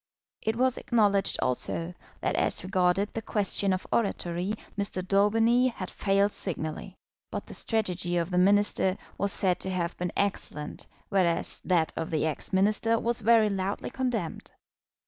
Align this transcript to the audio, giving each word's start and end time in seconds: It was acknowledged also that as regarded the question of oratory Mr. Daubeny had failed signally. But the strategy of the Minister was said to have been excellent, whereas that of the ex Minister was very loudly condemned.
It 0.41 0.55
was 0.55 0.79
acknowledged 0.79 1.37
also 1.43 1.93
that 2.21 2.35
as 2.35 2.63
regarded 2.63 3.13
the 3.13 3.21
question 3.21 3.71
of 3.71 3.85
oratory 3.91 4.55
Mr. 4.75 5.07
Daubeny 5.07 5.67
had 5.67 5.91
failed 5.91 6.31
signally. 6.31 6.95
But 7.29 7.45
the 7.45 7.53
strategy 7.53 8.17
of 8.17 8.31
the 8.31 8.39
Minister 8.39 8.97
was 9.19 9.31
said 9.31 9.59
to 9.59 9.69
have 9.69 9.95
been 9.97 10.11
excellent, 10.17 10.87
whereas 11.09 11.59
that 11.59 11.93
of 11.95 12.09
the 12.09 12.25
ex 12.25 12.51
Minister 12.51 12.97
was 12.97 13.21
very 13.21 13.51
loudly 13.51 13.91
condemned. 13.91 14.49